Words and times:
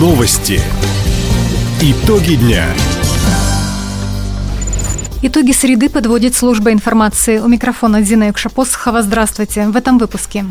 Новости. 0.00 0.58
Итоги 1.82 2.36
дня. 2.36 2.64
Итоги 5.20 5.52
среды 5.52 5.90
подводит 5.90 6.34
служба 6.34 6.72
информации. 6.72 7.38
У 7.38 7.48
микрофона 7.48 8.00
Дина 8.00 8.28
Юкшапосхова. 8.28 9.02
Здравствуйте. 9.02 9.66
В 9.66 9.76
этом 9.76 9.98
выпуске. 9.98 10.46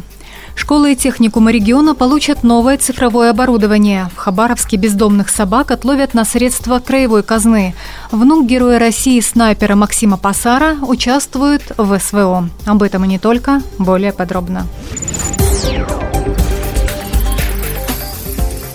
Школы 0.53 0.91
и 0.91 0.95
техникумы 0.95 1.51
региона 1.51 1.95
получат 1.95 2.43
новое 2.43 2.77
цифровое 2.77 3.31
оборудование. 3.31 4.11
В 4.15 4.17
Хабаровске 4.17 4.77
бездомных 4.77 5.29
собак 5.29 5.71
отловят 5.71 6.13
на 6.13 6.25
средства 6.25 6.77
краевой 6.77 7.23
казны. 7.23 7.73
Внук 8.11 8.45
Героя 8.45 8.77
России 8.77 9.19
снайпера 9.19 9.75
Максима 9.75 10.17
Пасара 10.17 10.75
участвует 10.83 11.63
в 11.75 11.97
СВО. 11.97 12.49
Об 12.67 12.83
этом 12.83 13.03
и 13.05 13.07
не 13.07 13.17
только. 13.17 13.63
Более 13.79 14.13
подробно. 14.13 14.67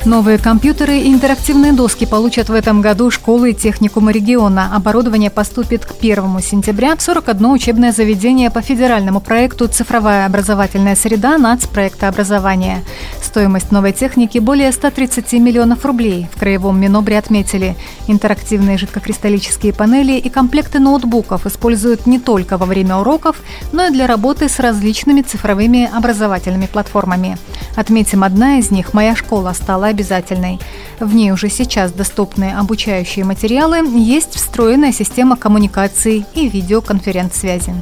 Новые 0.04 0.36
компьютеры 0.36 0.98
и 0.98 1.10
интерактивные 1.10 1.72
доски 1.72 2.04
получат 2.04 2.50
в 2.50 2.52
этом 2.52 2.82
году 2.82 3.10
школы 3.10 3.52
и 3.52 3.54
техникумы 3.54 4.12
региона. 4.12 4.70
Оборудование 4.76 5.30
поступит 5.30 5.86
к 5.86 5.92
1 5.98 6.40
сентября 6.42 6.94
в 6.94 7.00
41 7.00 7.46
учебное 7.46 7.90
заведение 7.90 8.50
по 8.50 8.60
федеральному 8.60 9.20
проекту 9.20 9.66
«Цифровая 9.66 10.26
образовательная 10.26 10.94
среда» 10.94 11.38
нацпроекта 11.38 12.08
образования. 12.08 12.84
Стоимость 13.24 13.72
новой 13.72 13.92
техники 13.92 14.38
более 14.38 14.70
130 14.70 15.32
миллионов 15.34 15.84
рублей. 15.86 16.28
В 16.32 16.38
Краевом 16.38 16.78
Минобре 16.78 17.18
отметили, 17.18 17.74
интерактивные 18.06 18.76
жидкокристаллические 18.76 19.72
панели 19.72 20.12
и 20.12 20.28
комплекты 20.28 20.78
ноутбуков 20.78 21.46
используют 21.46 22.06
не 22.06 22.20
только 22.20 22.58
во 22.58 22.66
время 22.66 22.96
уроков, 22.96 23.40
но 23.72 23.86
и 23.86 23.90
для 23.90 24.06
работы 24.06 24.48
с 24.48 24.58
различными 24.58 25.22
цифровыми 25.22 25.90
образовательными 25.92 26.66
платформами. 26.66 27.38
Отметим, 27.76 28.22
одна 28.22 28.58
из 28.58 28.70
них 28.70 28.92
«Моя 28.92 29.16
школа» 29.16 29.52
стала 29.54 29.86
обязательной. 29.86 30.60
В 31.00 31.14
ней 31.14 31.32
уже 31.32 31.48
сейчас 31.48 31.92
доступны 31.92 32.52
обучающие 32.52 33.24
материалы, 33.24 33.78
есть 33.98 34.34
встроенная 34.34 34.92
система 34.92 35.36
коммуникации 35.36 36.26
и 36.34 36.48
видеоконференц-связи. 36.48 37.74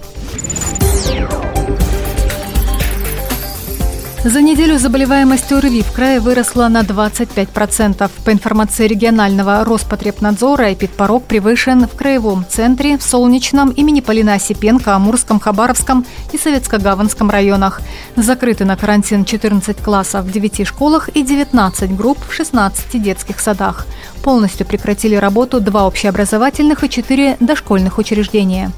За 4.25 4.41
неделю 4.41 4.79
заболеваемость 4.79 5.51
ОРВИ 5.51 5.83
в 5.83 5.91
крае 5.91 6.21
выросла 6.21 6.69
на 6.69 6.83
25%. 6.83 8.09
По 8.25 8.33
информации 8.33 8.87
регионального 8.87 9.65
Роспотребнадзора, 9.65 10.73
эпидпорог 10.73 11.25
превышен 11.25 11.89
в 11.89 11.97
Краевом 11.97 12.47
центре, 12.49 12.99
в 12.99 13.03
Солнечном, 13.03 13.71
имени 13.71 14.01
Полина 14.01 14.35
Осипенко, 14.35 14.95
Амурском, 14.95 15.41
Хабаровском 15.41 16.07
и 16.33 16.37
Советско-Гаванском 16.37 17.33
районах. 17.33 17.81
Закрыты 18.15 18.65
на 18.65 18.77
карантин 18.77 19.25
14 19.25 19.79
классов 19.79 20.25
в 20.25 20.31
9 20.31 20.69
школах 20.69 21.09
и 21.09 21.25
19 21.25 21.97
групп 21.97 22.19
в 22.25 22.33
16 22.33 23.03
детских 23.03 23.41
садах. 23.41 23.89
Полностью 24.23 24.65
прекратили 24.65 25.17
работу 25.17 25.61
два 25.61 25.85
общеобразовательных 25.85 26.85
и 26.85 26.89
четыре 26.89 27.37
дошкольных 27.41 27.99
учреждения. 27.99 28.71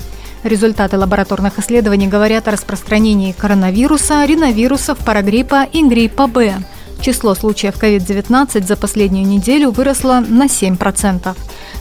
Результаты 0.45 0.99
лабораторных 0.99 1.59
исследований 1.59 2.07
говорят 2.07 2.49
о 2.49 2.51
распространении 2.51 3.33
коронавируса, 3.33 4.27
риновирусов, 4.27 4.99
парагриппа 4.99 5.65
и 5.65 5.83
гриппа 5.83 6.27
Б. 6.27 6.57
Число 7.01 7.35
случаев 7.35 7.83
COVID-19 7.83 8.67
за 8.67 8.77
последнюю 8.77 9.27
неделю 9.27 9.71
выросло 9.71 10.23
на 10.27 10.45
7%. 10.45 11.35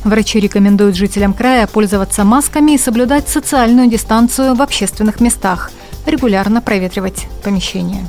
Врачи 0.05 0.39
рекомендуют 0.39 0.95
жителям 0.95 1.33
края 1.33 1.67
пользоваться 1.67 2.23
масками 2.23 2.71
и 2.71 2.77
соблюдать 2.77 3.27
социальную 3.27 3.89
дистанцию 3.89 4.55
в 4.55 4.61
общественных 4.61 5.19
местах, 5.19 5.69
регулярно 6.05 6.61
проветривать 6.61 7.27
помещения. 7.43 8.05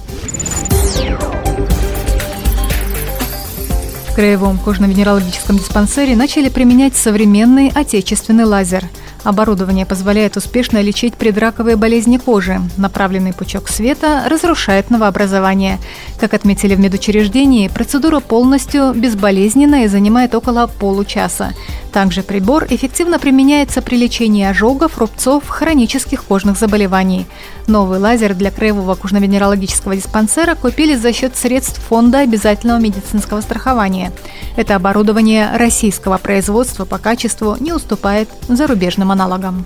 В 4.09 4.15
Краевом 4.15 4.59
кожно-венерологическом 4.59 5.59
диспансере 5.59 6.15
начали 6.15 6.49
применять 6.49 6.95
современный 6.95 7.73
отечественный 7.75 8.45
лазер– 8.45 8.85
Оборудование 9.25 9.87
позволяет 9.87 10.37
успешно 10.37 10.83
лечить 10.83 11.15
предраковые 11.15 11.77
болезни 11.77 12.19
кожи. 12.19 12.61
Направленный 12.77 13.33
пучок 13.33 13.69
света 13.69 14.25
разрушает 14.29 14.91
новообразование. 14.91 15.79
Как 16.21 16.35
отметили 16.35 16.75
в 16.75 16.81
медучреждении, 16.81 17.69
процедура 17.69 18.21
полностью 18.21 18.93
безболезненная 18.95 19.85
и 19.85 19.89
занимает 19.89 20.35
около 20.35 20.67
получаса. 20.67 21.55
Также 21.95 22.25
прибор 22.25 22.67
эффективно 22.71 23.21
применяется 23.21 23.81
при 23.81 23.95
лечении 23.95 24.45
ожогов, 24.45 24.99
рубцов, 24.99 25.49
хронических 25.49 26.25
кожных 26.25 26.59
заболеваний. 26.59 27.25
Новый 27.69 28.01
лазер 28.01 28.35
для 28.35 28.51
краевого 28.51 28.97
кожно-венерологического 28.97 29.95
диспансера 29.95 30.57
купили 30.57 30.97
за 30.97 31.13
счет 31.13 31.37
средств 31.37 31.81
Фонда 31.89 32.19
обязательного 32.19 32.81
медицинского 32.81 33.43
страхования. 33.43 34.11
Это 34.57 34.75
оборудование 34.75 35.57
российского 35.57 36.19
производства 36.19 36.85
по 36.85 36.99
качеству 36.99 37.57
не 37.61 37.73
уступает 37.73 38.29
зарубежным 38.49 39.13
аналогам. 39.13 39.65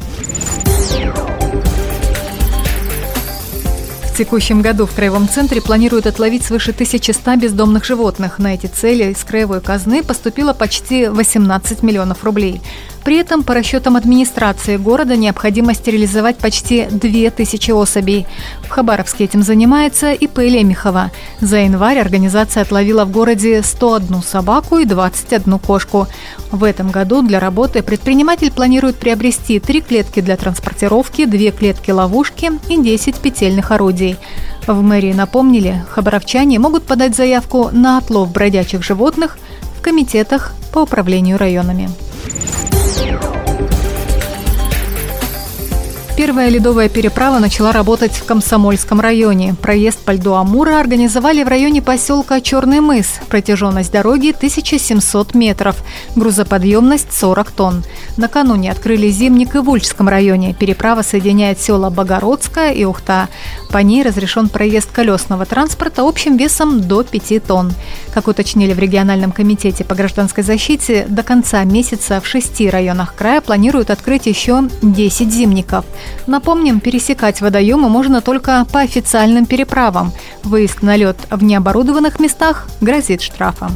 Текущем 4.18 4.62
году 4.62 4.84
в 4.84 4.94
Краевом 4.96 5.28
центре 5.28 5.62
планируют 5.62 6.08
отловить 6.08 6.42
свыше 6.42 6.72
1100 6.72 7.36
бездомных 7.36 7.84
животных. 7.84 8.40
На 8.40 8.52
эти 8.52 8.66
цели 8.66 9.12
из 9.12 9.22
краевой 9.22 9.60
казны 9.60 10.02
поступило 10.02 10.52
почти 10.52 11.06
18 11.06 11.84
миллионов 11.84 12.24
рублей. 12.24 12.60
При 13.08 13.16
этом, 13.16 13.42
по 13.42 13.54
расчетам 13.54 13.96
администрации 13.96 14.76
города, 14.76 15.16
необходимо 15.16 15.72
стерилизовать 15.72 16.36
почти 16.36 16.84
2000 16.90 17.70
особей. 17.70 18.26
В 18.64 18.68
Хабаровске 18.68 19.24
этим 19.24 19.42
занимается 19.42 20.12
и 20.12 20.26
ИП 20.26 20.40
Лемехова. 20.40 21.10
За 21.40 21.56
январь 21.56 22.00
организация 22.00 22.64
отловила 22.64 23.06
в 23.06 23.10
городе 23.10 23.62
101 23.62 24.20
собаку 24.20 24.76
и 24.76 24.84
21 24.84 25.58
кошку. 25.58 26.06
В 26.52 26.62
этом 26.62 26.90
году 26.90 27.22
для 27.22 27.40
работы 27.40 27.82
предприниматель 27.82 28.52
планирует 28.52 28.96
приобрести 28.96 29.58
три 29.58 29.80
клетки 29.80 30.20
для 30.20 30.36
транспортировки, 30.36 31.24
две 31.24 31.50
клетки-ловушки 31.50 32.50
и 32.68 32.76
10 32.76 33.16
петельных 33.20 33.70
орудий. 33.70 34.18
В 34.66 34.82
мэрии 34.82 35.14
напомнили, 35.14 35.82
хабаровчане 35.88 36.58
могут 36.58 36.82
подать 36.82 37.16
заявку 37.16 37.70
на 37.72 37.96
отлов 37.96 38.30
бродячих 38.30 38.82
животных 38.82 39.38
в 39.78 39.80
комитетах 39.80 40.52
по 40.74 40.80
управлению 40.80 41.38
районами. 41.38 41.88
Первая 46.18 46.48
ледовая 46.48 46.88
переправа 46.88 47.38
начала 47.38 47.70
работать 47.70 48.10
в 48.10 48.24
Комсомольском 48.24 49.00
районе. 49.00 49.54
Проезд 49.62 50.00
по 50.00 50.10
льду 50.10 50.34
Амура 50.34 50.80
организовали 50.80 51.44
в 51.44 51.48
районе 51.48 51.80
поселка 51.80 52.40
Черный 52.40 52.80
мыс. 52.80 53.20
Протяженность 53.28 53.92
дороги 53.92 54.30
1700 54.36 55.36
метров. 55.36 55.76
Грузоподъемность 56.16 57.12
40 57.12 57.52
тонн. 57.52 57.84
Накануне 58.16 58.72
открыли 58.72 59.08
зимник 59.10 59.54
и 59.54 59.58
в 59.58 59.70
Ульчском 59.70 60.08
районе. 60.08 60.54
Переправа 60.54 61.02
соединяет 61.02 61.60
села 61.60 61.88
Богородская 61.88 62.72
и 62.72 62.84
Ухта. 62.84 63.28
По 63.70 63.78
ней 63.78 64.02
разрешен 64.02 64.48
проезд 64.48 64.90
колесного 64.90 65.46
транспорта 65.46 66.02
общим 66.02 66.36
весом 66.36 66.80
до 66.80 67.04
5 67.04 67.46
тонн. 67.46 67.72
Как 68.12 68.26
уточнили 68.26 68.72
в 68.72 68.80
региональном 68.80 69.30
комитете 69.30 69.84
по 69.84 69.94
гражданской 69.94 70.42
защите, 70.42 71.06
до 71.08 71.22
конца 71.22 71.62
месяца 71.62 72.20
в 72.20 72.26
шести 72.26 72.68
районах 72.68 73.14
края 73.14 73.40
планируют 73.40 73.90
открыть 73.90 74.26
еще 74.26 74.64
10 74.82 75.32
зимников. 75.32 75.84
Напомним, 76.26 76.80
пересекать 76.80 77.40
водоемы 77.40 77.88
можно 77.88 78.20
только 78.20 78.66
по 78.72 78.80
официальным 78.80 79.46
переправам. 79.46 80.12
Выезд 80.44 80.82
на 80.82 80.96
лед 80.96 81.16
в 81.30 81.42
необорудованных 81.42 82.20
местах 82.20 82.68
грозит 82.80 83.22
штрафом. 83.22 83.70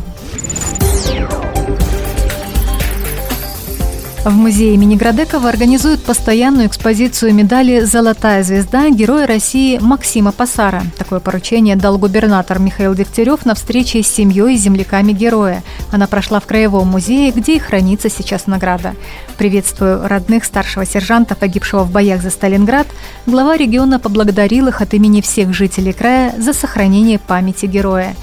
В 4.25 4.31
музее 4.31 4.75
имени 4.75 4.95
Градекова 4.95 5.49
организуют 5.49 6.05
постоянную 6.05 6.69
экспозицию 6.69 7.35
медали 7.35 7.81
«Золотая 7.81 8.45
звезда» 8.45 8.89
Героя 8.89 9.27
России 9.27 9.79
Максима 9.79 10.31
Пасара. 10.31 10.85
Такое 10.97 11.19
поручение 11.19 11.75
дал 11.75 11.99
губернатор 11.99 12.61
Михаил 12.61 12.95
Дегтярев 12.95 13.45
на 13.45 13.57
встрече 13.57 14.01
с 14.01 14.07
семьей 14.07 14.55
и 14.55 14.59
земляками 14.59 15.11
героя. 15.11 15.65
Она 15.91 16.07
прошла 16.07 16.39
в 16.39 16.47
Краевом 16.47 16.87
музее, 16.87 17.33
где 17.33 17.57
и 17.57 17.59
хранится 17.59 18.09
сейчас 18.09 18.47
награда. 18.47 18.95
Приветствую 19.39 20.07
родных 20.07 20.45
старшего 20.45 20.87
сержанта, 20.87 21.35
погибшего 21.35 21.83
в 21.83 21.91
боях 21.91 22.23
за 22.23 22.31
Сталинград. 22.31 22.87
Глава 23.27 23.57
региона 23.57 23.99
поблагодарил 23.99 24.69
их 24.69 24.81
от 24.81 24.95
имени 24.95 25.21
всех 25.21 25.53
жителей 25.53 25.93
края 25.93 26.33
за 26.39 26.53
сохранение 26.53 27.19
памяти 27.19 27.67
героя. 27.67 28.15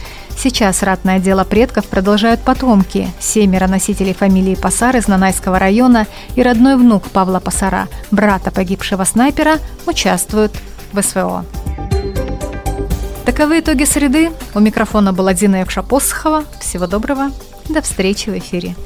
Сейчас 0.42 0.84
ратное 0.84 1.20
дело 1.20 1.44
предков 1.44 1.86
продолжают 1.86 2.40
потомки. 2.40 3.12
Семеро 3.20 3.68
носителей 3.68 4.14
фамилии 4.14 4.56
Пасар 4.56 4.96
из 4.96 5.10
Нанайского 5.10 5.60
района 5.60 6.08
и 6.36 6.42
родной 6.42 6.78
внук 6.78 7.10
Павла 7.10 7.42
Пасара, 7.42 7.90
брата 8.10 8.50
погибшего 8.50 9.04
снайпера, 9.04 9.58
участвуют 9.86 10.54
в 10.94 11.02
СВО. 11.02 11.44
Таковы 13.26 13.60
итоги 13.60 13.84
среды. 13.84 14.32
У 14.56 14.62
микрофона 14.62 15.12
была 15.12 15.34
Дина 15.34 15.58
Евшапосхова. 15.58 16.46
Всего 16.62 16.88
доброго. 16.88 17.32
До 17.68 17.82
встречи 17.82 18.30
в 18.30 18.38
эфире. 18.38 18.78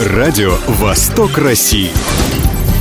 Радио 0.00 0.56
«Восток 0.66 1.36
России». 1.36 1.90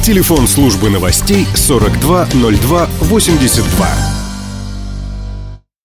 Телефон 0.03 0.47
службы 0.47 0.89
новостей 0.89 1.45
420282. 1.53 4.22